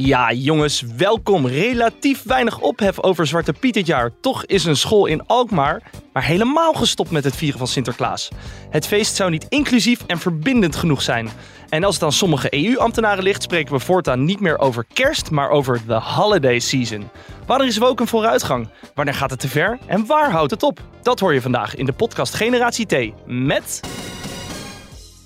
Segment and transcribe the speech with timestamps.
[0.00, 1.46] Ja, jongens, welkom.
[1.46, 4.10] Relatief weinig ophef over Zwarte Piet dit jaar.
[4.20, 5.82] Toch is een school in Alkmaar
[6.12, 8.28] maar helemaal gestopt met het vieren van Sinterklaas.
[8.70, 11.28] Het feest zou niet inclusief en verbindend genoeg zijn.
[11.68, 15.50] En als het aan sommige EU-ambtenaren ligt, spreken we voortaan niet meer over kerst, maar
[15.50, 17.10] over de holiday season.
[17.46, 18.68] Wanneer is er ook een vooruitgang?
[18.94, 19.78] Wanneer gaat het te ver?
[19.86, 20.80] En waar houdt het op?
[21.02, 23.80] Dat hoor je vandaag in de podcast Generatie T met...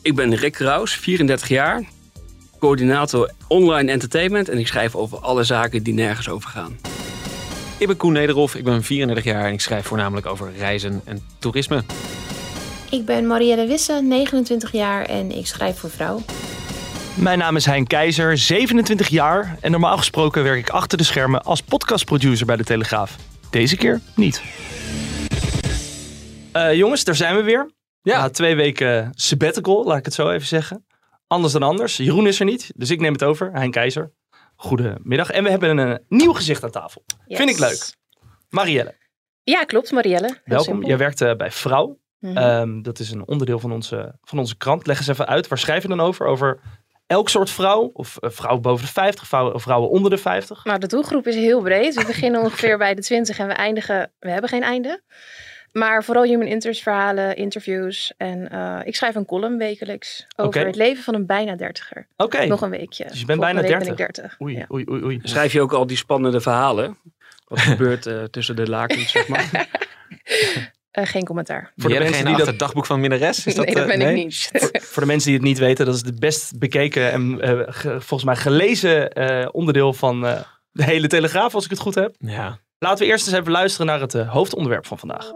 [0.03, 1.85] Ik ben Rick Kraus, 34 jaar,
[2.63, 6.79] coördinator online entertainment en ik schrijf over alle zaken die nergens over gaan.
[7.79, 11.21] Ik ben Koen Nederhof, ik ben 34 jaar en ik schrijf voornamelijk over reizen en
[11.39, 11.83] toerisme.
[12.91, 16.23] Ik ben Marielle Wisse, 29 jaar en ik schrijf voor Vrouw.
[17.15, 21.43] Mijn naam is Hein Keizer, 27 jaar en normaal gesproken werk ik achter de schermen
[21.43, 23.17] als podcastproducer bij de Telegraaf.
[23.51, 24.43] Deze keer niet.
[26.53, 27.71] Eh, jongens, daar zijn we weer.
[28.03, 28.19] Ja.
[28.19, 30.85] Na twee weken sabbatical, laat ik het zo even zeggen.
[31.33, 31.97] Anders dan anders.
[31.97, 33.53] Jeroen is er niet, dus ik neem het over.
[33.53, 34.13] Hein Keizer.
[34.57, 35.31] Goedemiddag.
[35.31, 37.05] En we hebben een nieuw gezicht aan tafel.
[37.27, 37.39] Yes.
[37.39, 37.95] Vind ik leuk.
[38.49, 38.95] Marielle,
[39.43, 40.41] Ja, klopt, Marielle.
[40.45, 40.85] Welkom.
[40.85, 41.99] Jij werkt eh, bij Vrouw.
[42.19, 42.37] Mhm.
[42.37, 44.87] Ehm, dat is een onderdeel van onze, van onze krant.
[44.87, 46.27] Leg eens even uit, waar schrijf je dan over?
[46.27, 46.61] Over
[47.07, 47.91] elk soort vrouw?
[47.93, 50.65] Of eh, vrouwen boven de 50, vrouwen, of vrouwen onder de 50?
[50.65, 51.95] Nou, de doelgroep is heel breed.
[51.95, 55.03] We beginnen ongeveer bij de 20 en we eindigen, we hebben geen einde.
[55.73, 58.13] Maar vooral human interest verhalen, interviews.
[58.17, 62.07] En eh, ik schrijf een column wekelijks over het leven van een bijna dertiger.
[62.17, 62.45] Oké.
[62.47, 63.05] Nog een weekje.
[63.09, 64.07] Dus je bent Volgende bijna week ben 30.
[64.07, 64.41] ik 30.
[64.41, 64.65] Oei, Ja.
[64.73, 65.21] oei, oei, oei.
[65.23, 66.97] Schrijf je ook al die spannende verhalen?
[67.49, 69.51] Wat gebeurt eh, tussen de lakens, zeg maar?
[70.91, 71.73] Eh, geen commentaar.
[71.77, 73.47] Voor de mensen geen die dat- het dagboek van minnares?
[73.47, 74.09] Is dat, nee, dat ben nee?
[74.17, 74.51] ik niet.
[74.73, 77.89] Voor de mensen die het niet weten, dat is het best bekeken en eh, ge-
[78.01, 80.41] volgens mij gelezen eh, onderdeel van eh,
[80.73, 82.15] de hele Telegraaf, als ik het goed heb.
[82.19, 82.59] Ja.
[82.79, 85.33] Laten we eerst eens even luisteren naar het hoofdonderwerp van vandaag.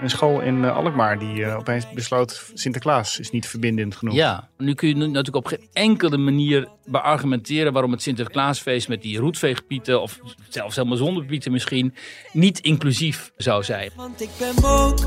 [0.00, 4.14] Een school in eh, Alkmaar die eh, opeens besloot Sinterklaas is niet verbindend genoeg.
[4.14, 9.18] Ja, nu kun je natuurlijk op geen enkele manier beargumenteren waarom het Sinterklaasfeest met die
[9.18, 11.94] roetveegpieten, of zelfs helemaal zonder pieten misschien,
[12.32, 13.90] niet inclusief zou zijn.
[13.96, 15.02] Want ik ben woke,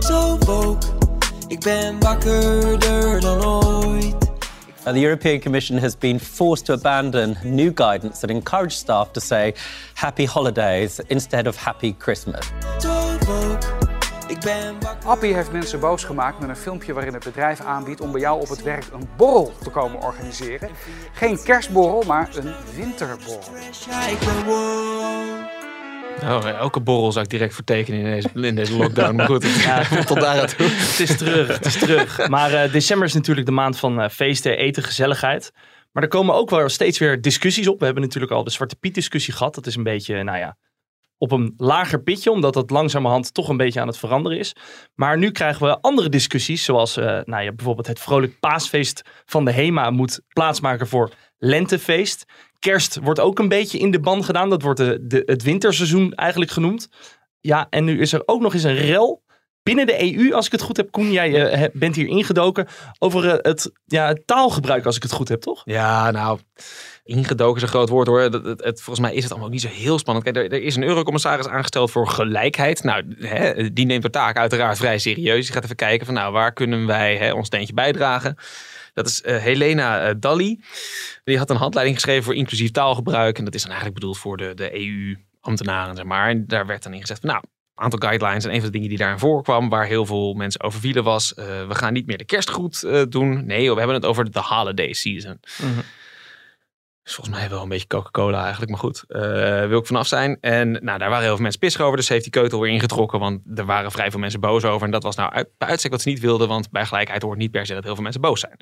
[0.00, 0.86] zo woke.
[1.48, 4.32] Ik ben wakkerder dan ooit.
[4.86, 9.20] Uh, the European Commission has been forced to abandon new guidance that encouraged staff to
[9.20, 9.54] say
[9.94, 12.50] happy holidays instead of happy Christmas.
[15.04, 18.40] Appie heeft mensen boos gemaakt met een filmpje waarin het bedrijf aanbiedt om bij jou
[18.40, 20.70] op het werk een borrel te komen organiseren.
[21.12, 23.42] Geen kerstborrel, maar een winterborrel.
[26.22, 29.14] Oh, elke borrel zou ik direct vertekenen in deze, in deze lockdown.
[29.14, 30.66] Maar goed, ja, tot daar aan toe.
[30.66, 32.28] Het is terug, het is terug.
[32.28, 35.52] Maar eh, december is natuurlijk de maand van eh, feesten, eten, gezelligheid.
[35.92, 37.78] Maar er komen ook wel steeds weer discussies op.
[37.78, 39.54] We hebben natuurlijk al de Zwarte Piet discussie gehad.
[39.54, 40.56] Dat is een beetje, nou ja,
[41.22, 42.30] op een lager pitje.
[42.30, 44.54] Omdat dat langzamerhand toch een beetje aan het veranderen is.
[44.94, 46.64] Maar nu krijgen we andere discussies.
[46.64, 52.24] Zoals eh, nou ja, bijvoorbeeld het vrolijk paasfeest van de HEMA moet plaatsmaken voor lentefeest.
[52.58, 54.50] Kerst wordt ook een beetje in de ban gedaan.
[54.50, 56.88] Dat wordt de, de, het winterseizoen eigenlijk genoemd.
[57.40, 59.22] Ja, en nu is er ook nog eens een rel
[59.62, 60.90] binnen de EU, als ik het goed heb.
[60.90, 62.66] Koen, jij eh, bent hier ingedoken
[62.98, 65.62] over eh, het, ja, taalgebruik, als ik het goed heb, toch?
[65.64, 66.38] Ja, nou,
[67.04, 68.20] ingedoken is een groot woord hoor.
[68.20, 70.24] Het, volgens mij is het allemaal niet zo heel spannend.
[70.24, 72.82] Kijk, er, is een eurocommissaris aangesteld voor gelijkheid.
[72.82, 75.44] Nou, hè, die neemt de taak uiteraard vrij serieus.
[75.44, 78.36] Die gaat even kijken van nou, waar kunnen wij hè, ons steentje bijdragen.
[78.94, 80.60] Dat is eh, Helena Dalli.
[81.24, 83.38] Die had een handleiding geschreven voor inclusief taalgebruik.
[83.38, 86.28] En dat is dan eigenlijk bedoeld voor de, de EU-ambtenaren, zeg maar.
[86.28, 87.42] En daar werd dan in gezegd van nou,
[87.82, 88.44] aantal guidelines.
[88.44, 91.34] En een van de dingen die daarin voorkwam, waar heel veel mensen over vielen, was:
[91.34, 93.46] eh, we gaan niet meer de kerstgroet eh, doen.
[93.46, 95.40] Nee, we hebben het over de holiday season.
[97.04, 99.04] is volgens mij wel een beetje Coca-Cola eigenlijk, maar goed.
[99.08, 99.20] eh,
[99.66, 100.38] wil ik vanaf zijn.
[100.40, 101.96] En nou, daar waren heel veel mensen pissig over.
[101.96, 103.18] Dus heeft die keutel weer ingetrokken.
[103.18, 104.86] Want er waren vrij veel mensen boos over.
[104.86, 106.48] En dat was nou uit, bij uitstek wat ze niet wilden.
[106.48, 108.56] Want bij gelijkheid hoort niet per se dat heel veel mensen boos zijn.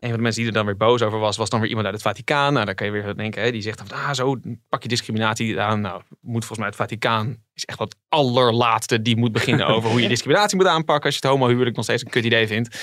[0.00, 1.86] Een van de mensen die er dan weer boos over was, was dan weer iemand
[1.86, 2.52] uit het Vaticaan.
[2.52, 5.60] Nou, daar kan je weer denken, hè, die zegt dan, ah, zo pak je discriminatie
[5.60, 5.80] aan.
[5.80, 10.00] Nou, moet volgens mij het Vaticaan is echt wat allerlaatste die moet beginnen over hoe
[10.02, 12.78] je discriminatie moet aanpakken als je het homohuwelijk nog steeds een kut idee vindt.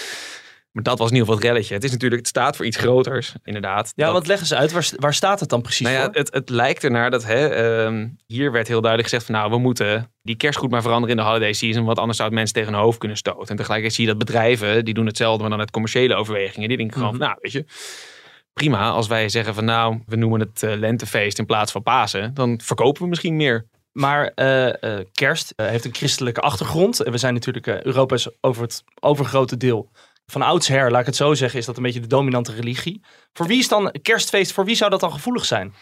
[0.72, 1.74] Maar dat was in ieder geval het relletje.
[1.74, 3.92] Het is natuurlijk, het staat voor iets groters, inderdaad.
[3.96, 6.14] Ja, Dat- want leg eens uit, waar, waar staat het dan precies nou ja, voor?
[6.14, 9.58] het, het lijkt ernaar dat hè, ehm, hier werd heel duidelijk gezegd van nou, we
[9.58, 12.74] moeten die kerstgoed maar veranderen in de holiday season, want anders zou het mensen tegen
[12.74, 13.48] hun hoofd kunnen stoten.
[13.48, 16.68] En tegelijkertijd zie je dat bedrijven, die doen hetzelfde, maar dan uit commerciële overwegingen.
[16.68, 17.20] Die denken gewoon, Mhm.
[17.24, 17.66] van, nou weet je,
[18.54, 18.90] prima.
[18.90, 22.34] Als wij zeggen van nou, we noemen het eh, lentefeest in plaats van Pasen.
[22.34, 23.66] Dan verkopen we misschien meer.
[23.98, 27.00] Maar eh, eh, kerst eh, heeft een christelijke achtergrond.
[27.00, 29.92] En we zijn natuurlijk, Europa is over het overgrote deel
[30.26, 33.02] van oudsher, laat ik het zo zeggen, is dat een beetje de dominante religie.
[33.34, 35.74] Voor wie is dan kerstfeest, voor wie zou dat dan gevoelig zijn?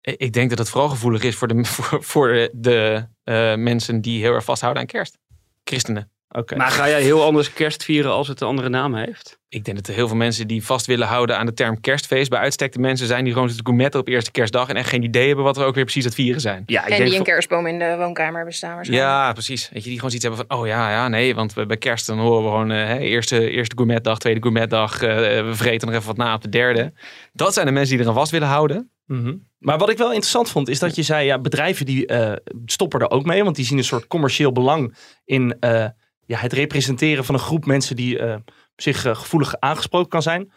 [0.00, 1.64] Ik denk dat het vooral gevoelig is voor de,
[2.12, 3.08] voor, de
[3.56, 5.18] mensen die heel erg vasthouden aan kerst.
[5.64, 6.10] Christenen.
[6.56, 9.38] Maar ga jij heel anders kerst vieren als het een andere naam heeft?
[9.48, 12.30] Ik denk dat er heel veel mensen die vast willen houden aan de term kerstfeest.
[12.30, 14.68] bij uitstek de mensen zijn die gewoon zitten gourmetten op eerste kerstdag.
[14.68, 16.62] en echt geen idee hebben wat er ook weer precies het vieren zijn.
[16.66, 19.10] Ja, ik En denk die een kerstboom in de woonkamer hebben staan waarschijnlijk.
[19.10, 19.68] Ja, precies.
[19.72, 22.18] Weet je, die gewoon zoiets hebben van, oh ja, ja, nee, want bij kerst dan
[22.18, 26.08] horen we gewoon eh, hè, eerste, eerste gourmetdag, tweede gourmetdag, eh, we vreten nog even
[26.08, 26.92] wat na op de derde.
[27.32, 28.90] Dat zijn de mensen die eraan vast willen houden.
[29.06, 29.34] Mhm.
[29.58, 32.32] Maar wat ik wel interessant vond, is dat je zei, ja, bedrijven die eh,
[32.64, 35.86] stoppen er ook mee, want die zien een soort commercieel belang in eh,
[36.26, 38.36] ja, het representeren van een groep mensen die eh,
[38.76, 40.52] zich eh, gevoelig aangesproken kan zijn.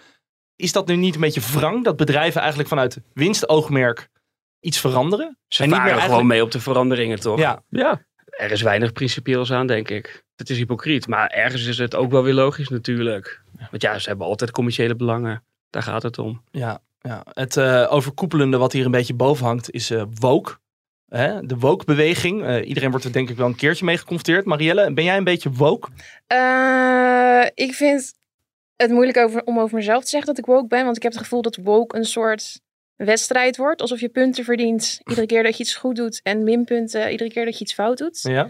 [0.56, 4.10] Is dat nu niet een beetje wrang, dat bedrijven eigenlijk vanuit winstoogmerk
[4.60, 5.38] iets veranderen?
[5.48, 7.40] Ze En niet varen meer gewoon eigenlijk- mee op de veranderingen, toch?
[7.40, 8.08] Ja, Ja.
[8.30, 10.26] Er is weinig principieels aan, denk ik.
[10.36, 13.42] Het is hypocriet, maar ergens is het ook wel weer logisch natuurlijk.
[13.72, 15.44] Want ja, ze hebben altijd commerciële belangen.
[15.70, 16.42] Daar gaat het om.
[16.52, 17.24] ja, ja.
[17.34, 20.58] Het eh, overkoepelende wat hier een beetje boven hangt is eh woke.
[21.10, 21.46] Hè?
[21.46, 22.46] De woke-beweging.
[22.46, 24.46] Eh, iedereen wordt er denk ik wel een keertje mee geconfronteerd.
[24.46, 25.90] Marielle, ben jij een beetje woke?
[26.28, 28.14] Eh, ik vind
[28.76, 30.84] het moeilijk over, om over mezelf te zeggen dat ik woke ben.
[30.84, 32.60] Want ik heb het gevoel dat woke een soort
[32.96, 33.82] wedstrijd wordt.
[33.82, 36.20] Alsof je punten verdient iedere keer dat je iets goed doet.
[36.24, 38.20] En minpunten iedere keer dat je iets fout doet.
[38.22, 38.50] Ja.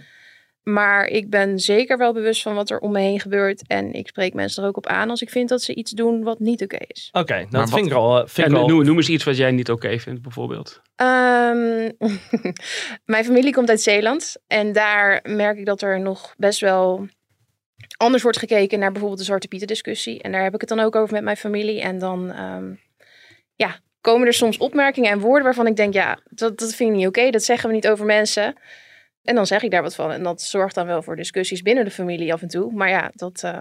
[0.64, 3.68] Maar ik ben zeker wel bewust van wat er om me heen gebeurt.
[3.68, 6.24] En ik spreek mensen er ook op aan als ik vind dat ze iets doen
[6.24, 7.10] wat niet oké is.
[7.12, 8.18] Oké, nou, Maar dat wat- vind ik al...
[8.20, 8.68] eh, Vind En ik al...
[8.68, 10.82] noem, noem eens iets wat jij niet oké vindt, bijvoorbeeld.
[10.96, 11.90] Ehm,
[13.14, 14.36] mijn familie komt uit Zeeland.
[14.48, 17.08] En daar merk ik dat er nog best wel
[17.98, 20.22] anders wordt gekeken naar bijvoorbeeld de Zwarte Pieten discussie.
[20.22, 21.82] En daar heb ik het dan ook over met mijn familie.
[21.82, 22.74] En dan ehm,
[23.56, 26.96] ja, komen er soms opmerkingen en woorden waarvan ik denk, ja, dat, dat vind ik
[26.96, 27.30] niet oké.
[27.30, 28.56] Dat zeggen we niet over mensen.
[29.30, 30.12] En dan zeg ik daar wat van.
[30.12, 32.72] En dat zorgt dan wel voor discussies binnen de familie af en toe.
[32.74, 33.44] Maar ja, dat...
[33.44, 33.52] eh,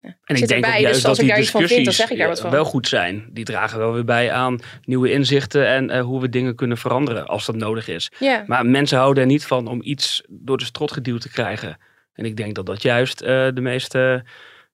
[0.00, 1.66] ja, En zit ik denk erbij, ook juist dus dat als ik daar iets van
[1.66, 2.52] vind, dan zeg ik daar wat ja, van.
[2.52, 3.28] wel goed zijn.
[3.32, 7.26] Die dragen wel weer bij aan nieuwe inzichten en eh, hoe we dingen kunnen veranderen
[7.26, 8.10] als dat nodig is.
[8.46, 11.78] Maar mensen houden er niet van om iets door de strot geduwd te krijgen.
[12.12, 14.24] En ik denk dat dat juist eh, de meeste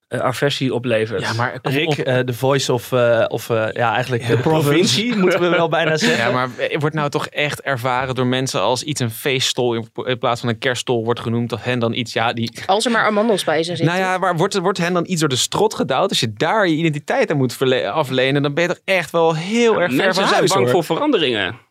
[0.09, 1.21] eh, aversie oplevert.
[1.21, 1.99] Ja, maar Rick, op.
[1.99, 5.97] eh, de voice of, eh, of eh, ja, eigenlijk de provincie, moeten we wel bijna
[5.97, 6.25] zeggen.
[6.25, 9.89] Ja, maar het wordt nou toch echt ervaren door mensen als iets een feeststol in,
[10.05, 11.51] in plaats van een kerststol wordt genoemd.
[11.51, 12.51] Dat hen dan iets, ja, die...
[12.67, 13.97] Als er maar amandelsspijzen zitten.
[13.97, 16.09] Nou ja, maar wordt, wordt hen dan iets door de strot gedouwd?
[16.09, 19.81] Als je daar je identiteit aan moet aflenen, dan ben je toch echt wel heel
[19.81, 20.73] erg ver mensen van zijn huis, bang hoor.
[20.73, 21.67] voor veranderingen.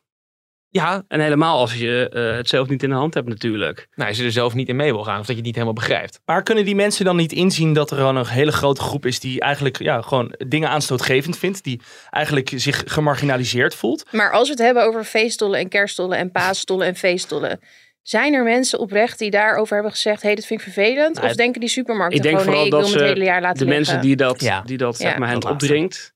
[0.78, 3.88] Ja, En helemaal als je eh, het zelf niet in de hand hebt natuurlijk.
[3.96, 5.54] nou, als je er zelf niet in mee wil gaan of dat je het niet
[5.54, 6.20] helemaal begrijpt.
[6.26, 9.20] Maar kunnen die mensen dan niet inzien dat er gewoon een hele grote groep is
[9.20, 14.06] die eigenlijk ja, gewoon dingen aanstootgevend vindt, die eigenlijk zich gemarginaliseerd voelt?
[14.12, 17.60] Maar als we het hebben over feeststollen en kerststollen en paasstollen en feeststollen.
[18.02, 21.16] Zijn er mensen oprecht die daarover hebben gezegd, hey, dat vind ik vervelend?
[21.16, 23.14] Nou, of denken die supermarkten ik denk gewoon, hey, vooral ik wil dat ze het
[23.18, 23.84] hele jaar laten De liggen?
[23.84, 24.62] mensen die dat, Ja.
[24.66, 26.14] die dat Ja, zeg maar hen opdringt,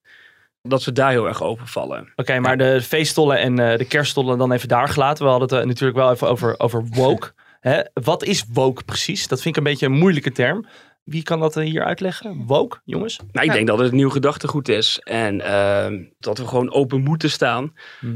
[0.61, 2.11] dat ze daar heel erg open vallen.
[2.15, 5.23] Oké, maar de feeststollen en eh, de kerststollen dan even daar gelaten.
[5.23, 7.31] We hadden het eh, natuurlijk wel even over, over woke.
[7.59, 7.81] Hè?
[7.93, 9.27] Wat is woke precies?
[9.27, 10.65] Dat vind ik een beetje een moeilijke term.
[11.03, 12.43] Wie kan dat eh, hier uitleggen?
[12.45, 13.17] Woke, jongens?
[13.17, 13.53] Nou, ik Ja.
[13.53, 14.99] denk dat het een nieuw gedachtegoed is.
[15.03, 17.73] En ehm, dat we gewoon open moeten staan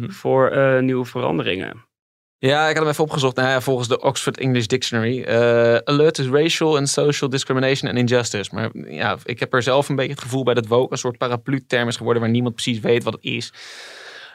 [0.07, 1.85] voor eh, nieuwe veranderingen.
[2.37, 3.35] Ja, ik had hem even opgezocht.
[3.35, 5.23] Nou ja, volgens de Oxford English Dictionary.
[5.23, 8.49] eh, alert is racial and social discrimination and injustice.
[8.53, 11.17] Maar ja, ik heb er zelf een beetje het gevoel bij dat woke een soort
[11.17, 13.53] paraplu-term is geworden waar niemand precies weet wat het is.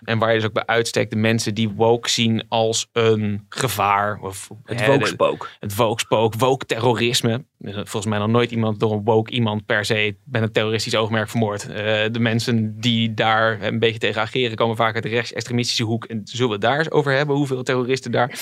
[0.04, 4.18] En waar je dus ook bij uitstek de mensen die woke zien als een gevaar.
[4.22, 5.50] Of, Het wokespook.
[5.58, 7.44] Het woke-spook, woke-terrorisme.
[7.58, 10.52] Er is Volgens mij nog nooit iemand door een woke iemand per se met een
[10.52, 11.68] terroristisch oogmerk vermoord.
[11.68, 11.74] Eh,
[12.10, 16.04] de mensen die daar een beetje tegen ageren komen vaak uit de rechtsextremistische hoek.
[16.04, 17.36] En zullen we het daar eens over hebben?
[17.36, 18.38] Hoeveel terroristen daar?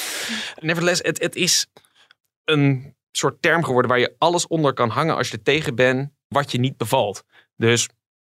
[0.60, 1.66] Nevertheless, het, het is
[2.44, 6.10] een soort term geworden waar je alles onder kan hangen als je er tegen bent
[6.28, 7.24] wat je niet bevalt.
[7.56, 7.88] Dus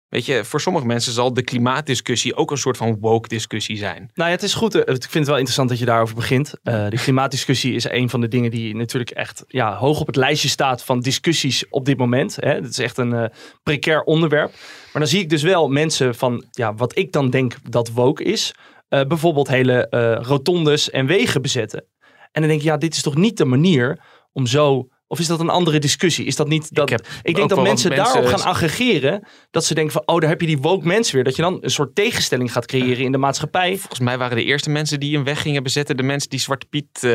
[0.09, 4.11] weet je, voor sommige mensen zal de klimaatdiscussie ook een soort van woke discussie zijn.
[4.13, 4.75] Nou ja, het is goed.
[4.75, 6.53] eh, Ik vind het wel interessant dat je daarover begint.
[6.63, 10.15] Eh, de klimaatdiscussie is een van de dingen die natuurlijk echt ja, hoog op het
[10.15, 12.35] lijstje staat van discussies op dit moment.
[12.39, 12.53] Hè.
[12.53, 13.29] Het is echt een eh,
[13.63, 14.51] precair onderwerp.
[14.93, 18.23] Maar dan zie ik dus wel mensen van ja, wat ik dan denk dat woke
[18.23, 18.53] is.
[18.89, 19.87] bijvoorbeeld hele
[20.21, 21.85] rotondes en wegen bezetten.
[22.31, 23.99] En dan denk ik, ja, dit is toch niet de manier
[24.33, 24.87] om zo.
[25.07, 26.25] Of is dat een andere discussie?
[26.25, 26.89] Is dat niet dat.
[26.89, 29.27] heb Ik, denk dat mensen, mensen- daarop gaan aggregeren.
[29.51, 31.23] Dat ze denken van, oh, daar heb je die woke mensen weer.
[31.23, 33.77] Dat je dan een soort tegenstelling gaat creëren in de maatschappij.
[33.77, 36.65] Volgens mij waren de eerste mensen die een weg gingen bezetten de mensen die Zwarte
[36.65, 37.11] Piet eh,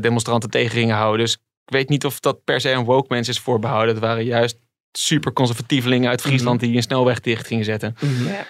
[0.00, 1.24] demonstranten tegen gingen houden.
[1.24, 3.94] Dus ik weet niet of dat per se een woke mensen is voorbehouden.
[3.94, 4.58] Het waren juist
[4.92, 7.94] super conservatievelingen uit Friesland die een snelweg dicht gingen zetten.
[8.26, 8.46] Ja.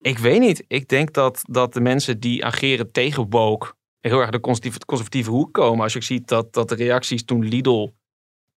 [0.00, 0.64] Ik weet niet.
[0.68, 5.30] Ik denk dat, dat de mensen die ageren tegen woke heel erg de conservatieve, conservatieve
[5.30, 5.82] hoek komen.
[5.82, 7.90] Als je ziet dat, dat de reacties toen Lidl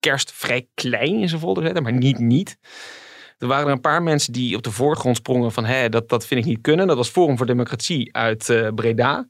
[0.06, 2.58] kerst vrij klein in zijn folder zette, maar niet niet.
[3.38, 6.26] Er waren er een paar mensen die op de voorgrond sprongen van hé, dat, dat
[6.26, 6.88] vind ik niet kunnen.
[6.88, 9.28] Dat was Forum voor Democratie uit eh, Breda.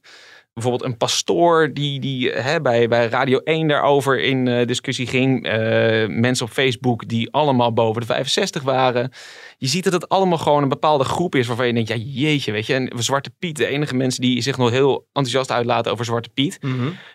[0.56, 5.46] Bijvoorbeeld een pastoor die, die hè, bij, bij Radio 1 daarover in eh, discussie ging.
[5.46, 9.12] Eh, mensen op Facebook die allemaal boven de 65 waren.
[9.58, 12.52] Je ziet dat het allemaal gewoon een bepaalde groep is waarvan je denkt, ja jeetje,
[12.52, 12.74] weet je.
[12.74, 16.60] En Zwarte Piet, de enige mensen die zich nog heel enthousiast uitlaten over Zwarte Piet.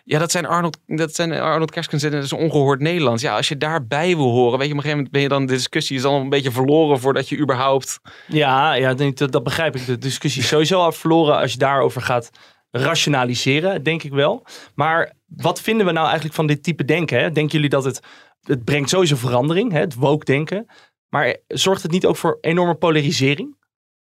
[0.03, 3.21] Ja, dat zijn Arnold, dat zijn Arnold Kerskens en dat is ongehoord Nederlands.
[3.21, 5.45] Ja, als je daarbij wil horen, weet je, op een gegeven moment ben je dan,
[5.45, 7.99] de discussie is al een beetje verloren voordat je überhaupt...
[8.27, 9.85] Ja, ja dat, dat begrijp ik.
[9.85, 12.31] De discussie is sowieso al verloren als je daarover gaat
[12.71, 14.45] rationaliseren, denk ik wel.
[14.75, 17.19] Maar wat vinden we nou eigenlijk van dit type denken?
[17.19, 17.31] Hè?
[17.31, 17.99] Denken jullie dat het,
[18.41, 19.79] het brengt sowieso verandering, hè?
[19.79, 20.65] het woke denken.
[21.09, 23.57] Maar zorgt het niet ook voor enorme polarisering?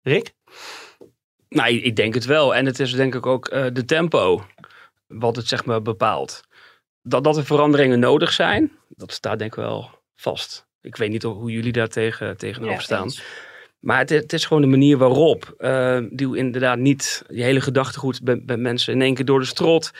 [0.02, 0.34] Rick?
[1.48, 2.54] Nou, ik denk het wel.
[2.54, 4.44] En het is denk ik ook uh, de tempo
[5.06, 6.40] wat het zeg maar bepaalt.
[7.02, 10.66] Dat, dat er veranderingen nodig zijn, dat staat denk ik wel vast.
[10.80, 13.10] Ik weet niet hoe jullie daar tegen, tegenover ja, staan.
[13.86, 15.54] Maar het, is gewoon de manier waarop.
[15.58, 19.46] Uh, die inderdaad niet je hele gedachtegoed bij, bij mensen in één keer door de
[19.46, 19.90] strot.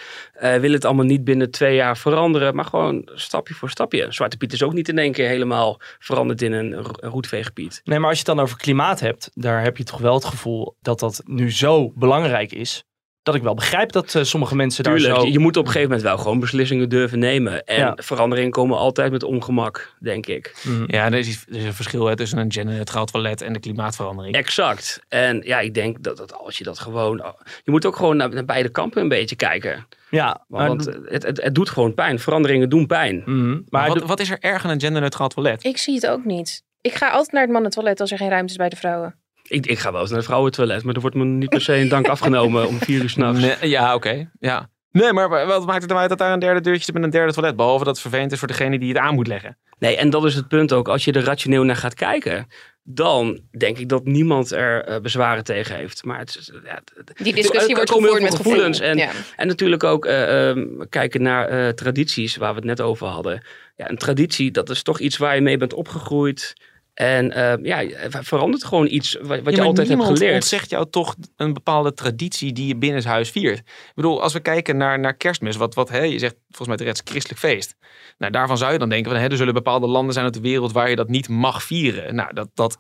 [0.43, 2.55] Uh, wil het allemaal niet binnen twee jaar veranderen.
[2.55, 4.07] Maar gewoon stapje voor stapje.
[4.13, 7.81] Zwarte Piet is ook niet in één keer helemaal veranderd in een roetveeggebied.
[7.85, 9.31] Nee, maar als je het dan over klimaat hebt.
[9.35, 12.85] Daar heb je toch wel het gevoel dat dat nu zo belangrijk is
[13.27, 15.27] dat ik wel begrijp dat uh, sommige mensen Tuurlijk, daar zo...
[15.27, 17.65] je moet op een gegeven moment wel gewoon beslissingen durven nemen.
[17.65, 17.97] En ja.
[17.97, 20.57] veranderingen komen altijd met ongemak, denk ik.
[20.63, 20.85] Mm.
[20.87, 24.35] Ja, er is, er is, een verschil hè, tussen een genderneutraal toilet en de klimaatverandering.
[24.35, 25.01] Exact.
[25.09, 27.35] En ja, ik denk dat, dat als je dat gewoon...
[27.65, 29.87] Je moet ook gewoon naar, naar beide kampen een beetje kijken.
[30.11, 32.19] Ja, want het, het, het, doet gewoon pijn.
[32.19, 33.23] Veranderingen doen pijn.
[33.25, 33.49] Mm.
[33.49, 35.65] Maar, maar wat, wat is er erg aan een genderneutraal toilet?
[35.65, 36.63] Ik zie het ook niet.
[36.81, 39.15] Ik ga altijd naar het mannentoilet als er geen ruimte is bij de vrouwen.
[39.49, 41.75] Ik, ik ga wel eens naar het vrouwentoilet, maar er wordt me niet per se
[41.75, 43.41] een dank afgenomen om vier uur s'nachts.
[43.41, 44.09] Nee, ja, oké.
[44.09, 44.31] Okay.
[44.41, 44.71] Ja.
[44.91, 47.11] Nee, maar wat maakt het nou uit dat daar een derde deurtje zit met een
[47.11, 47.57] derde toilet?
[47.57, 49.59] Behalve dat het vervelend is voor degene die het aan moet leggen.
[49.79, 50.89] Nee, en dat is het punt ook.
[50.89, 52.47] Als je er rationeel naar gaat kijken,
[52.83, 56.05] dan denk ik dat niemand er uh, bezwaren tegen heeft.
[56.05, 56.81] Maar het is, ja,
[57.23, 58.79] die discussie wordt gevoerd met gevoelens.
[58.79, 58.93] Gevoel.
[58.93, 59.11] En, ja.
[59.37, 63.43] en natuurlijk ook uh, um, kijken naar uh, tradities, waar we het net over hadden.
[63.77, 66.55] Ja, een traditie, dat is toch iets waar je mee bent opgegroeid.
[66.97, 70.21] En uh, ja, verandert gewoon iets wat, wat ja, je altijd hebt geleerd.
[70.21, 73.59] Niemand ontzegt jou toch een bepaalde traditie die je binnenshuis viert.
[73.59, 76.87] Ik bedoel, als we kijken naar, naar kerstmis, wat, wat hè, je zegt volgens mij
[76.87, 77.77] het is christelijk feest.
[78.19, 80.41] Nou, daarvan zou je dan denken, van, hè, er zullen bepaalde landen zijn op de
[80.41, 82.15] wereld waar je dat niet mag vieren.
[82.15, 82.79] Nou, dat, dat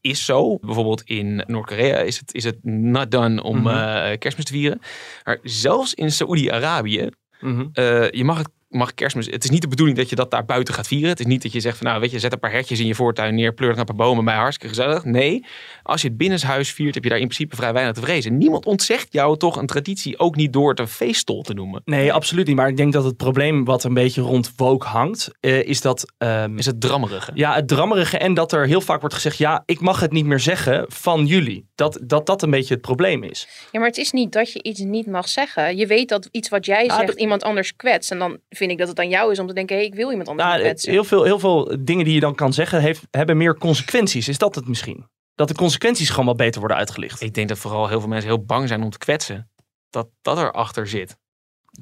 [0.00, 0.58] is zo.
[0.58, 3.76] Bijvoorbeeld in Noord-Korea is het, is het not done om mm -hmm.
[3.76, 4.80] uh, kerstmis te vieren.
[5.24, 7.08] Maar zelfs in Saoedi-Arabië,
[7.40, 7.70] mm -hmm.
[7.74, 9.26] uh, je mag het mag kerstmis.
[9.26, 11.08] Het is niet de bedoeling dat je dat daar buiten gaat vieren.
[11.08, 12.86] Het is niet dat je zegt van nou weet je, zet een paar hertjes in
[12.86, 15.04] je voortuin neer, pleur een paar bomen bij, hartstikke gezellig.
[15.04, 15.44] Nee,
[15.82, 18.38] als je het binnenshuis viert, heb je daar in principe vrij weinig te vrezen.
[18.38, 21.82] Niemand ontzegt jou toch een traditie ook niet door het een feeststol te noemen.
[21.84, 22.56] Nee, absoluut niet.
[22.56, 26.12] Maar ik denk dat het probleem wat een beetje rond woke hangt, uh, is dat...
[26.18, 27.30] Um, is het drammerige.
[27.34, 30.26] Ja, het drammerige en dat er heel vaak wordt gezegd, ja, ik mag het niet
[30.26, 31.66] meer zeggen van jullie.
[31.74, 33.48] Dat dat, dat een beetje het probleem is.
[33.72, 35.76] Ja, maar het is niet dat je iets niet mag zeggen.
[35.76, 38.10] Je weet dat iets wat jij Ja, zegt dat- iemand anders kwetst.
[38.10, 40.10] En dan vind ik dat het aan jou is om te denken, hé, ik wil
[40.10, 43.36] iemand anders Nou, heel, veel, heel veel dingen die je dan kan zeggen, heeft, hebben
[43.36, 44.28] meer consequenties.
[44.28, 45.08] Is dat het misschien?
[45.34, 47.20] Dat de consequenties gewoon wel beter worden uitgelicht.
[47.22, 49.50] Ik denk dat vooral heel veel mensen heel bang zijn om te kwetsen.
[49.90, 51.16] Dat dat erachter zit.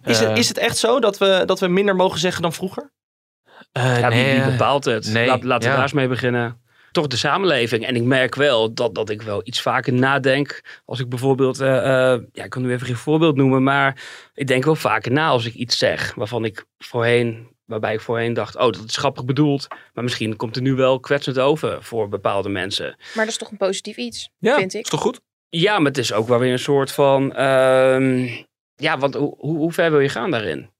[0.04, 2.52] Is, Eh, het, is het echt zo dat we, dat we minder mogen zeggen dan
[2.52, 2.92] vroeger?
[3.72, 5.06] eh, Ja, wie, nee, wie bepaalt het?
[5.12, 5.72] nee, Laat, laten we ja.
[5.74, 6.60] daar eens mee beginnen.
[6.96, 7.86] Toch de samenleving.
[7.86, 10.62] En ik merk wel dat, dat ik wel iets vaker nadenk.
[10.84, 11.76] Als ik bijvoorbeeld, eh,
[12.12, 14.02] eh, ja, ik kan nu even geen voorbeeld noemen, maar
[14.34, 18.32] ik denk wel vaker na als ik iets zeg waarvan ik voorheen, waarbij ik voorheen
[18.34, 19.66] dacht, oh, dat is grappig bedoeld.
[19.94, 22.86] Maar misschien komt er nu wel kwetsend over voor bepaalde mensen.
[22.86, 24.82] Maar dat is toch een positief iets, Ja, vind ik.
[24.82, 25.20] is toch goed?
[25.48, 28.28] Ja, maar het is ook wel weer een soort van, ehm,
[28.74, 30.70] ja, want hoe, hoe hoe ver wil je gaan daarin?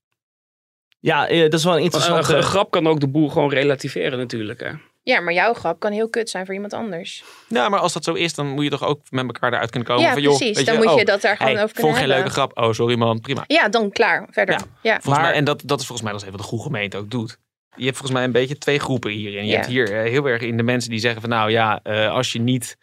[0.99, 2.35] Ja, eh, dat is wel een Een, interessante...
[2.37, 4.61] een grap kan ook de boel gewoon relativeren natuurlijk.
[4.61, 4.71] Hè?
[5.07, 7.25] Ja, maar jouw grap kan heel kut zijn voor iemand anders.
[7.49, 9.89] Ja, maar als dat zo is, dan moet je toch ook met elkaar eruit kunnen
[9.89, 10.05] komen.
[10.05, 10.57] Ja, van, joh, precies.
[10.57, 12.31] weet Dan je, moet je oh, dat daar gewoon hey, over kunnen Vond geen leuke
[12.33, 12.59] grap.
[12.59, 13.45] Oh, sorry man, prima.
[13.47, 14.27] Ja, dan klaar.
[14.31, 14.55] Verder.
[14.55, 14.61] Ja.
[14.83, 14.93] Ja.
[14.93, 16.97] Volgens Maar- mij, en dat, dat is volgens mij nog even wat de goede gemeente
[16.97, 17.39] ook doet.
[17.77, 19.45] Je hebt volgens mij een beetje twee groepen hierin.
[19.45, 19.57] Je Ja.
[19.57, 22.33] hebt hier eh, heel erg in de mensen die zeggen van nou ja, eh, als
[22.33, 22.77] je niet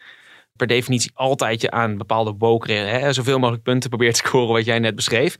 [0.56, 4.64] per definitie altijd je aan bepaalde woke, hè, zoveel mogelijk punten probeert te scoren wat
[4.64, 5.36] jij net beschreef,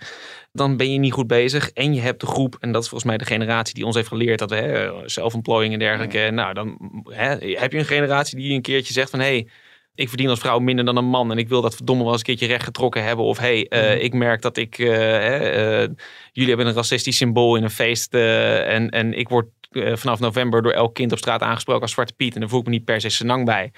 [0.53, 1.71] dan ben je niet goed bezig.
[1.71, 4.09] En je hebt de groep, en dat is volgens mij de generatie die ons heeft
[4.09, 6.31] geleerd dat hè, self-employing en dergelijke.
[6.31, 6.79] Nou, dan
[7.09, 9.49] hè, heb je een generatie die een keertje zegt van hé, hey,
[9.95, 12.21] ik verdien als vrouw minder dan een man en ik wil dat verdomme wel eens
[12.21, 13.25] een keertje recht getrokken hebben.
[13.25, 15.91] Of hey, eh, ik merk dat ik, eh, eh,
[16.33, 20.73] jullie hebben een racistisch symbool in een feest en, en ik word vanaf november door
[20.73, 23.01] elk kind op straat aangesproken als Zwarte Piet en daar voel ik me niet per
[23.01, 23.73] se senang bij.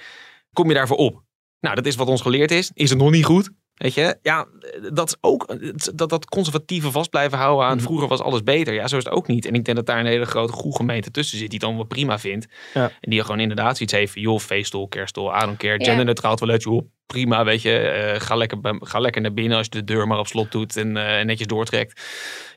[0.53, 1.26] Kom je daarvoor op?
[1.59, 2.71] Nou, dat is wat ons geleerd is.
[2.73, 3.49] Is het nog niet goed?
[3.73, 4.47] Weet je, ja,
[4.93, 5.55] dat is ook
[5.95, 7.83] dat, dat conservatieve vast blijven houden aan Mhm.
[7.85, 8.73] vroeger was alles beter.
[8.73, 9.45] Ja, zo is het ook niet.
[9.45, 11.75] En ik denk dat daar een hele grote goede gemeente tussen zit die het dan
[11.77, 12.45] wel prima vindt.
[12.73, 12.83] Ja.
[13.01, 16.63] En die gewoon inderdaad zoiets heeft van, joh, feestol, kerstol, I don't care, genderneutraal toilet,
[16.63, 17.77] joh, prima, weet je.
[17.79, 20.77] eh, ga, lekker, ga lekker naar binnen als je de deur maar op slot doet
[20.77, 22.01] en eh, netjes doortrekt.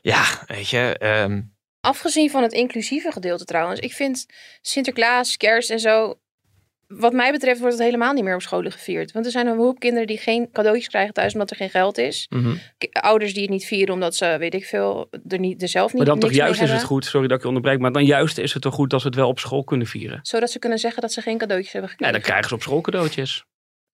[0.01, 1.41] Ja, weet je, ehm,
[1.81, 3.79] Afgezien van het inclusieve gedeelte trouwens.
[3.79, 4.25] Ik vind
[4.61, 6.19] Sinterklaas, kerst en zo.
[6.99, 9.11] Wat mij betreft wordt het helemaal niet meer op scholen gevierd.
[9.11, 11.97] Want er zijn een hoop kinderen die geen cadeautjes krijgen thuis omdat er geen geld
[11.97, 12.27] is.
[12.29, 12.55] Mhm.
[12.91, 15.97] Ouders die het niet vieren omdat ze, weet ik veel, er, niet, er zelf niet
[15.97, 18.37] Maar dan toch juist is het goed, sorry dat ik je onderbreek, maar dan juist
[18.37, 20.19] is het toch goed dat ze het wel op school kunnen vieren.
[20.21, 22.19] Zodat ze kunnen zeggen dat ze geen cadeautjes hebben Ja, gekregen.
[22.21, 23.45] dan krijgen ze op school cadeautjes.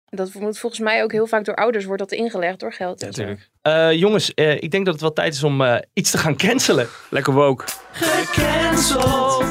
[0.06, 3.04] Dat moet volgens mij ook heel vaak door ouders wordt dat ingelegd door geld.
[3.04, 3.36] en zo.
[3.62, 6.38] Eh, jongens, eh, ik denk dat het wel tijd is om eh, iets te gaan
[6.38, 6.88] cancelen.
[7.10, 7.66] Lekker woke.
[7.92, 9.46] Gecanceld.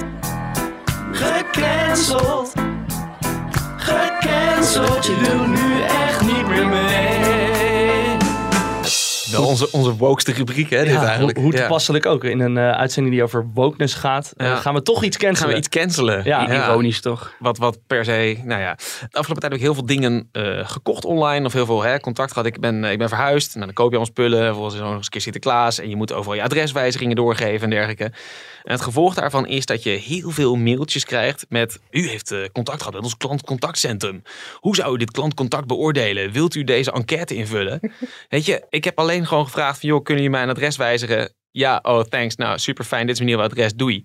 [1.13, 2.64] Gecanceld.
[4.75, 5.07] Gecanceld.
[5.07, 5.74] Je doet nu
[9.37, 11.37] wel onze, onze wokeste rubriek, hè, dit Ja, eigenlijk.
[11.37, 11.61] Hoe, hoe Ja.
[11.61, 12.25] toepasselijk ook.
[12.25, 15.41] In een eh, uitzending die over wokeness gaat, eh, gaan we toch iets cancelen.
[15.43, 16.25] Gaan we iets cancelen?
[16.25, 16.67] Ja.
[16.69, 17.35] Ironisch toch?
[17.39, 18.75] Wat, wat per se, nou ja.
[18.75, 21.47] De afgelopen tijd heb ik heel veel dingen eh, gekocht online.
[21.47, 22.47] Of heel veel hè, contact gehad.
[22.47, 23.55] Ik ben, ik ben verhuisd.
[23.55, 24.43] Nou, dan koop je allemaal spullen.
[24.47, 25.79] Er nog eens een keer Sinterklaas.
[25.81, 28.13] En je moet overal je adreswijzigingen doorgeven en dergelijke.
[28.65, 31.79] En het gevolg daarvan is dat je heel veel mailtjes krijgt met...
[31.91, 34.23] U heeft eh, contact gehad met ons klantcontactcentrum.
[34.55, 36.33] Hoe zou u dit klantcontact beoordelen?
[36.33, 37.81] Wilt u deze enquête invullen?
[38.29, 39.89] Weet je, ik heb alleen gewoon gevraagd van...
[39.89, 41.35] joh, kunnen jullie mijn adres wijzigen?
[41.51, 42.37] Ja, oh thanks.
[42.37, 43.07] Nou, super fijn.
[43.07, 43.75] Dit is mijn nieuwe adres.
[43.75, 44.05] Doei.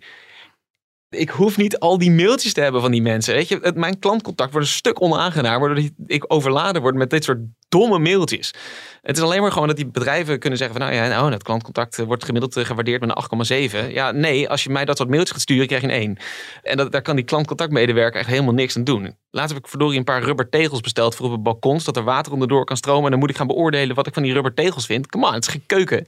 [1.10, 3.34] Ik hoef niet al die mailtjes te hebben van die mensen.
[3.34, 7.40] Weet je, mijn klantcontact wordt een stuk onaangenaam, waardoor ik- overladen word met dit soort
[7.70, 8.54] domme mailtjes.
[9.02, 11.44] Het is alleen maar gewoon dat die bedrijven kunnen zeggen van, nou ja, nou, het
[11.44, 13.92] klantcontact eh, wordt gemiddeld eh, gewaardeerd met een 8,7.
[13.94, 16.18] Ja, nee, als je mij dat soort mailtjes gaat sturen, krijg je een 1.
[16.64, 19.16] En dat, daar kan die klantcontactmedewerker echt helemaal niks aan doen.
[19.32, 22.04] Laatst heb ik verdorie een paar rubber tegels besteld voor op het balkon, zodat er
[22.04, 23.04] water onderdoor kan stromen.
[23.06, 25.08] En dan moet ik gaan beoordelen wat ik van die rubber tegels vind.
[25.08, 26.08] Come on, het is geen keuken.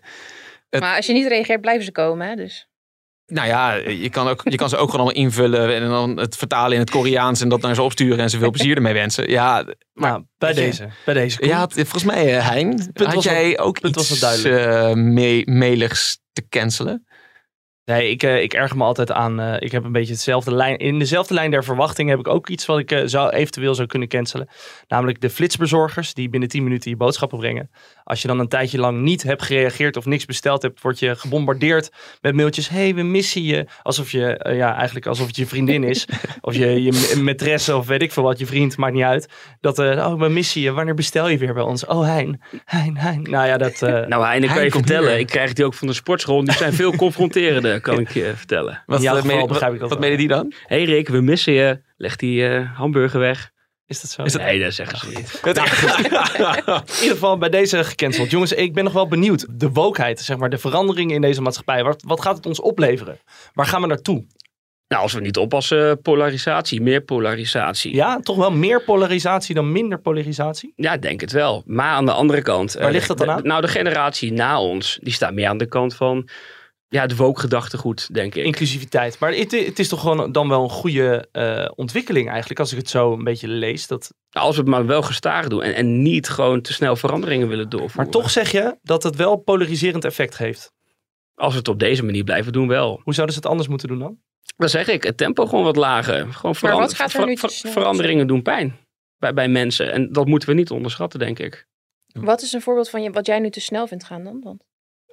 [0.80, 2.28] Maar als je niet reageert, blijven ze komen.
[2.28, 2.36] Hè?
[2.36, 2.70] Dus.
[3.32, 6.36] Nou ja, je kan, ook, je kan ze ook gewoon allemaal invullen en dan het
[6.36, 9.30] vertalen in het Koreaans en dat naar ze opsturen en ze veel plezier ermee wensen.
[9.30, 10.88] Ja, maar Nou, bij je, deze.
[11.06, 11.46] Bij deze.
[11.46, 14.66] Ja, volgens mij, eh, Hein, had was jij ook punt was iets duidelijk.
[14.66, 15.44] eh, me-
[16.34, 17.06] te cancelen?
[17.86, 19.40] Nee, ik, eh, ik erger me altijd aan.
[19.40, 20.78] eh, ik heb een beetje hetzelfde lijn.
[20.78, 23.88] In dezelfde lijn der verwachting heb ik ook iets wat ik eh, zou, eventueel zou
[23.88, 24.48] kunnen cancelen.
[24.88, 27.70] Namelijk de flitsbezorgers die binnen 10 minuten je boodschappen brengen.
[28.04, 31.16] Als je dan een tijdje lang niet hebt gereageerd of niks besteld hebt, word je
[31.16, 31.92] gebombardeerd
[32.22, 32.70] met mailtjes.
[32.70, 33.66] hey, we missen je.
[33.84, 36.06] Alsof je, ja, eigenlijk alsof het je vriendin is.
[36.42, 39.30] of je, je maîtresse of weet ik veel wat, je vriend, maakt niet uit.
[39.60, 40.72] Dat, eh, oh, we missen je.
[40.72, 41.86] Wanneer bestel je weer bij ons?
[41.86, 43.22] Oh, Hein, Hein, Hein.
[43.22, 43.82] Nou ja, dat...
[43.82, 45.20] eh, Nou, Hein, ik kan je vertellen.
[45.20, 46.44] Ik krijg die ook van de sportschool.
[46.44, 48.84] Die zijn veel confronterender, kan ik je vertellen.
[48.86, 50.54] Wat, jouw wat, begrijp ik die dan?
[50.66, 51.82] Hé hey Rick, we missen je.
[51.98, 53.52] Leg die eh, hamburger weg.
[53.86, 54.24] is dat zo?
[54.24, 55.40] Is dat- Nee, dat zeggen ze niet.
[55.44, 58.32] In ieder geval bij deze gecanceld.
[58.32, 59.46] Jongens, ik ben nog wel benieuwd.
[59.50, 61.84] De wokeheid, zeg maar, de veranderingen in deze maatschappij.
[61.84, 63.20] Wat, wat gaat het ons opleveren?
[63.54, 64.26] Waar gaan we naartoe?
[64.92, 67.96] Nou, als we niet oppassen, polarisatie, meer polarisatie.
[67.96, 70.74] Ja, toch wel meer polarisatie dan minder polarisatie?
[70.76, 71.64] Ja, denk het wel.
[71.66, 72.74] Maar aan de andere kant.
[72.74, 73.44] Waar eh, ligt dat dan aan?
[73.44, 76.28] Nou, de generatie na ons, die staat meer aan de kant van.
[76.94, 78.46] Ja, de woke-gedachtegoed, denk ik.
[78.46, 79.20] Inclusiviteit.
[79.20, 82.78] Maar het, het is toch gewoon dan wel een goede eh, ontwikkeling eigenlijk, als ik
[82.78, 83.88] het zo een beetje lees.
[83.88, 84.14] Dat...
[84.32, 87.48] Nou, Als we het maar wel gestaag doen en, en niet gewoon te snel veranderingen
[87.48, 87.96] willen doorvoeren.
[88.04, 90.74] Maar toch zeg je dat het wel polariserend effect heeft.
[91.36, 93.02] Als we het op deze manier blijven doen, wel.
[93.04, 94.18] Hoe zouden ze het anders moeten doen dan?
[94.58, 96.34] Dan zeg ik, het tempo gewoon wat lager.
[96.34, 98.78] Gewoon er ver- ver- veranderingen doen pijn
[99.18, 99.92] bij, bij mensen.
[99.92, 101.68] En dat moeten we niet onderschatten, denk ik.
[102.14, 104.42] Wat is een voorbeeld van je, wat jij nu te snel vindt gaan dan?
[104.42, 104.60] dan?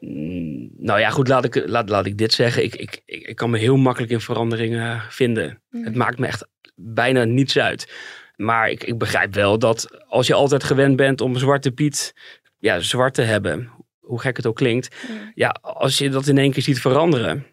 [0.01, 2.65] Mm, Nou ja, goed, laat ik, laat, laat ik dit zeggen.
[2.65, 5.63] Ik, ik, ik, kan me heel makkelijk in veranderingen vinden.
[5.71, 5.85] Mhm.
[5.85, 7.93] Het maakt me echt bijna niets uit.
[8.37, 12.15] Maar ik, ik begrijp wel dat als je altijd gewend bent om Zwarte Piet
[12.59, 15.13] ja, zwart te hebben, hoe gek het ook klinkt, Mhm.
[15.35, 17.47] ja, als je dat in één keer ziet veranderen,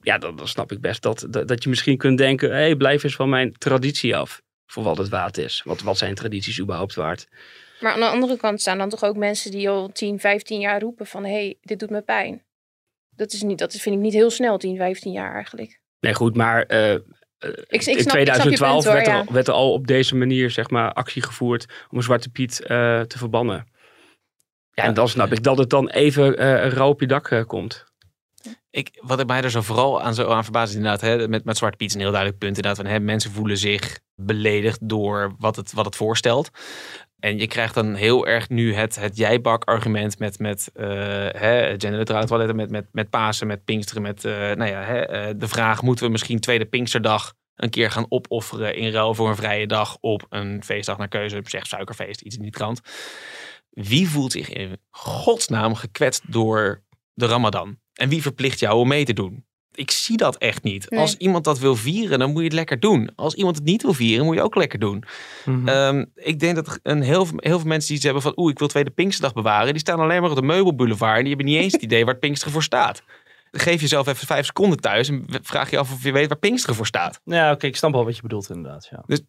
[0.00, 2.76] ja, dan, dan snap ik best dat, dat, dat je misschien kunt denken, hé, hey,
[2.76, 4.42] blijf eens van mijn traditie af.
[4.66, 5.62] Voor wat het waard is.
[5.64, 7.26] Wat, wat zijn tradities überhaupt waard?
[7.80, 10.80] Maar aan de andere kant staan dan toch ook mensen die al 10, 15 jaar
[10.80, 12.44] roepen van hé, hey, dit doet me pijn.
[13.10, 15.80] Dat, is niet, dat vind ik niet heel snel, 10, 15 jaar eigenlijk.
[16.00, 17.00] Nee, goed, maar eh, eh,
[17.38, 19.32] ik in snap- ik snap je 2012 punt, hoor, werd, er, ja.
[19.32, 23.18] werd er al op deze manier zeg maar, actie gevoerd om Zwarte Piet eh, te
[23.18, 23.68] verbannen.
[24.72, 27.88] Ja, en dan snap ik dat het dan even eh rauw op je dak komt.
[28.70, 31.44] Ik, wat ik mij er zo vooral aan, zo aan verbaast is inderdaad, hè, met,
[31.44, 32.56] met Zwarte Piet is een heel duidelijk punt.
[32.56, 36.50] Inderdaad, van, hè, mensen voelen zich beledigd door wat het, wat het voorstelt.
[37.20, 41.28] En je krijgt dan heel erg nu het, het jijbak argument met, met uh,
[41.76, 45.82] toiletten, met, met, met Pasen, met Pinksteren, met uh, nou ja, hè, uh, de vraag,
[45.82, 49.96] moeten we misschien tweede Pinksterdag een keer gaan opofferen in ruil voor een vrije dag
[50.00, 52.80] op een feestdag naar keuze, zeg suikerfeest, iets in die trant.
[53.70, 56.82] Wie voelt zich in godsnaam gekwetst door
[57.14, 57.78] de Ramadan?
[57.92, 59.44] En wie verplicht jou om mee te doen?
[59.80, 60.90] Ik zie dat echt niet.
[60.90, 61.00] Nee.
[61.00, 63.10] Als iemand dat wil vieren, dan moet je het lekker doen.
[63.16, 65.04] Als iemand het niet wil vieren, moet je ook lekker doen.
[65.44, 65.68] Mhm.
[65.68, 68.32] Ehm, ik denk dat een heel, veel- heel veel mensen die iets hebben van...
[68.36, 69.70] oeh, ik wil Tweede Pinksterdag bewaren...
[69.72, 71.16] die staan alleen maar op de meubelboulevard...
[71.16, 73.02] en die hebben niet eens het idee waar het Pinksteren voor staat.
[73.52, 75.08] Geef jezelf even vijf seconden thuis...
[75.08, 77.20] en vraag je af of je weet waar Pinksteren voor staat.
[77.24, 78.88] Ja, oké, ik snap wel wat je bedoelt inderdaad.
[78.90, 79.02] Ja.
[79.06, 79.20] Dus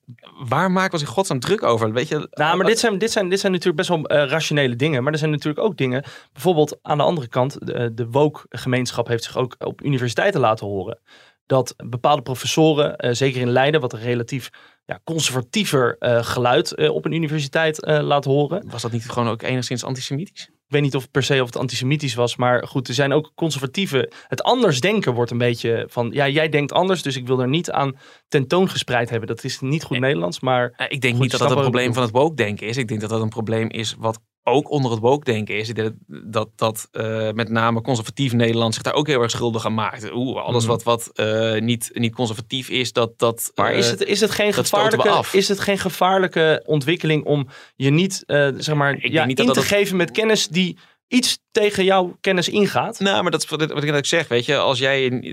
[0.47, 1.93] waar maken we ons in godsnaam druk over?
[1.93, 4.75] Weet je, Nou, maar dit zijn, dit, zijn, dit zijn natuurlijk best wel eh, rationele
[4.75, 5.03] dingen.
[5.03, 6.03] Maar er zijn natuurlijk ook dingen.
[6.33, 10.99] Bijvoorbeeld aan de andere kant, de, de woke-gemeenschap heeft zich ook op universiteiten laten horen.
[11.45, 14.49] Dat bepaalde professoren, eh, zeker in Leiden, wat een relatief
[14.85, 18.69] ja, conservatiever eh, geluid eh, op een universiteit eh, laat horen.
[18.69, 20.49] Was dat niet gewoon ook enigszins antisemitisch?
[20.71, 23.31] Ik weet niet of per se of het antisemitisch was, maar goed, er zijn ook
[23.35, 24.13] conservatieven.
[24.27, 27.47] Het anders denken wordt een beetje van, ja, jij denkt anders, dus ik wil er
[27.47, 29.27] niet aan tentoongespreid hebben.
[29.27, 32.03] Dat is niet goed Nederlands, maar Eh, Ik denk niet dat dat een probleem van
[32.03, 32.77] het woke-denken is.
[32.77, 35.67] Ik denk dat dat een probleem is wat ook onder het woke-denken is.
[35.67, 39.73] Denk dat, dat eh, met name conservatief Nederland zich daar ook heel erg schuldig aan
[39.73, 40.11] maakt.
[40.13, 40.71] Oeh, alles Mhm.
[40.71, 43.19] wat, wat eh, niet, niet conservatief is, dat...
[43.19, 45.33] dat Maar eh, is het, is het geen dat gevaarlijke, af.
[45.33, 49.53] is het geen gevaarlijke ontwikkeling om je niet, eh, zeg maar, ja, niet dat in
[49.53, 50.77] dat te geven met kennis die
[51.07, 52.99] iets tegen jouw kennis ingaat?
[52.99, 54.57] Nou, maar dat is wat ik zeg, weet je.
[54.57, 55.23] Als jij,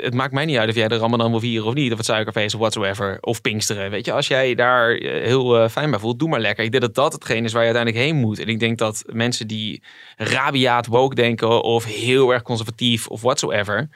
[0.00, 1.90] het maakt mij niet uit of jij de Ramadan wil vieren of niet.
[1.90, 3.18] Of het suikerfeest of whatsoever.
[3.20, 4.12] Of Pinksteren, weet je.
[4.12, 6.64] Als jij daar eh, heel eh, fijn bij voelt, doe maar lekker.
[6.64, 8.38] Ik denk dat dat hetgeen is waar je uiteindelijk heen moet.
[8.38, 9.82] En ik denk dat mensen die
[10.16, 13.88] rabiaat woke denken of heel erg conservatief of whatsoever...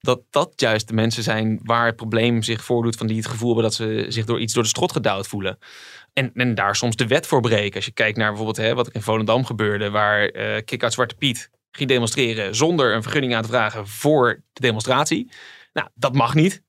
[0.00, 3.46] Dat dat juist de mensen zijn waar het probleem zich voordoet van die het gevoel
[3.46, 5.58] hebben dat ze zich door iets door de strot gedouwd voelen.
[6.12, 7.74] En, en daar soms de wet voor breken.
[7.74, 11.14] Als je kijkt naar bijvoorbeeld hè, wat er in Volendam gebeurde, waar eh Kick-Out Zwarte
[11.18, 15.30] Piet ging demonstreren zonder een vergunning aan te vragen voor de demonstratie.
[15.72, 16.62] Nou, dat mag niet.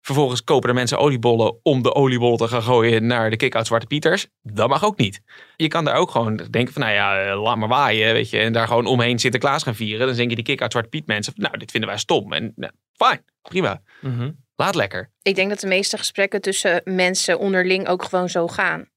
[0.00, 3.86] Vervolgens kopen er mensen oliebollen om de oliebollen te gaan gooien naar de Kick-Out Zwarte
[3.86, 4.26] Pieters.
[4.42, 5.20] Dat mag ook niet.
[5.56, 8.38] Je kan daar ook gewoon denken van, nou ja, eh, laat maar waaien, weet je.
[8.38, 10.06] En daar gewoon omheen Sinterklaas gaan vieren.
[10.06, 12.32] Dan denk je die Kick-Out Zwarte Piet mensen, van, nou, dit vinden wij stom.
[12.32, 13.82] En nou, fijn, prima.
[14.00, 14.30] Mhm.
[14.56, 15.10] Laat lekker.
[15.22, 18.88] Ik denk dat de meeste gesprekken tussen mensen onderling ook gewoon zo gaan.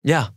[0.00, 0.34] Ja,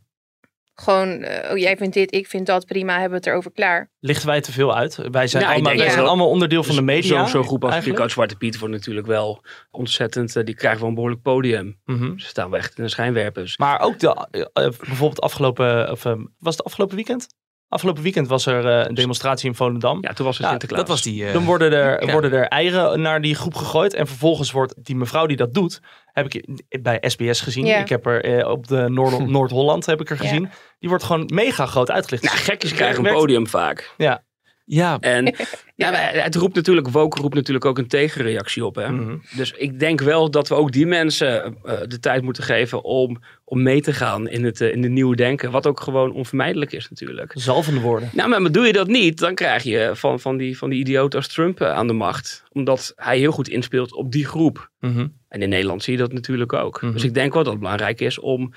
[0.75, 3.91] Gewoon, eh, oh jij vindt dit, ik vind dat, prima, hebben we het erover klaar.
[3.99, 4.99] Lichten wij te veel uit?
[5.11, 7.17] Wij zijn, ik allemaal, wij zijn allemaal onderdeel van de media.
[7.17, 8.11] Zo'n zo groep als eigenlijk.
[8.11, 10.35] Zwarte Piet wordt natuurlijk wel ontzettend...
[10.35, 11.81] eh, die krijgen wel een behoorlijk podium.
[11.85, 12.17] Mhm.
[12.17, 13.57] Ze staan wel echt in de schijnwerpers.
[13.57, 16.03] Maar ook de, eh, bijvoorbeeld afgelopen, of,
[16.39, 17.27] was het afgelopen weekend?
[17.69, 19.97] Afgelopen weekend was er eh, een demonstratie in Volendam.
[20.01, 20.79] Ja, toen was er Ja, Sinterklaas.
[20.81, 21.25] dat was die...
[21.25, 22.11] eh, Dan worden er, Ja.
[22.11, 23.93] worden er eieren naar die groep gegooid.
[23.93, 27.65] En vervolgens wordt die mevrouw die dat doet, heb ik bij SBS gezien.
[27.65, 27.77] Ja.
[27.77, 30.21] Ik heb er eh, op de Noord- Noord-Holland heb ik er Ja.
[30.21, 30.49] gezien.
[30.79, 32.23] Die wordt gewoon mega groot uitgelicht.
[32.23, 33.93] Nou, gekjes krijgen een podium vaak.
[33.97, 34.23] Ja.
[34.65, 35.25] Ja, En
[35.75, 38.75] ja, maar het roept natuurlijk, woke roept natuurlijk ook een tegenreactie op.
[38.75, 38.91] Hè?
[38.91, 39.17] Mhm.
[39.35, 43.21] Dus ik denk wel dat we ook die mensen eh, de tijd moeten geven om,
[43.43, 45.51] om mee te gaan in het, eh, in de nieuwe denken.
[45.51, 47.31] Wat ook gewoon onvermijdelijk is natuurlijk.
[47.35, 48.09] Zalvende woorden.
[48.13, 51.15] Nou, maar doe je dat niet, dan krijg je van, van, die, van die idioot
[51.15, 52.43] als Trump eh, aan de macht.
[52.51, 54.69] Omdat hij heel goed inspeelt op die groep.
[54.79, 55.07] Mhm.
[55.27, 56.81] En in Nederland zie je dat natuurlijk ook.
[56.81, 56.93] Mhm.
[56.93, 58.53] Dus ik denk wel dat het belangrijk is om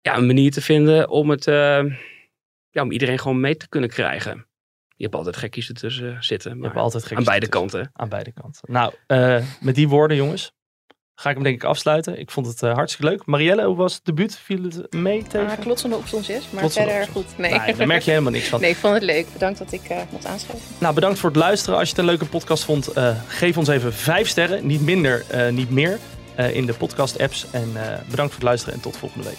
[0.00, 1.84] ja, een manier te vinden om, het, eh,
[2.70, 4.46] ja, om iedereen gewoon mee te kunnen krijgen.
[5.02, 6.50] Je hebt altijd gekkies ertussen zitten.
[6.50, 7.90] Je Maar hebt altijd gekkies aan beide kanten.
[7.92, 8.60] Aan beide kanten.
[8.72, 10.52] Nou, eh, met die woorden jongens,
[11.14, 12.18] ga ik hem denk ik afsluiten.
[12.18, 13.26] Ik vond het eh, hartstikke leuk.
[13.26, 14.38] Marielle, hoe was het debuut?
[14.38, 15.50] Viel het mee tegen?
[15.50, 17.26] Ah, klotsende opstonsjes, maar Klotsende verder opstons.
[17.26, 17.38] goed.
[17.38, 17.58] Nee.
[17.58, 18.60] Nee, daar merk je helemaal niks van.
[18.60, 19.26] nee, ik vond het leuk.
[19.32, 20.68] Bedankt dat ik eh mocht aanschuiven.
[20.78, 21.78] Nou, bedankt voor het luisteren.
[21.78, 24.66] Als je het een leuke podcast vond, eh, geef ons even vijf sterren.
[24.66, 25.98] Niet minder, eh, niet meer.
[26.34, 27.46] eh, in de podcast apps.
[27.50, 29.38] En eh, bedankt voor het luisteren en tot volgende week.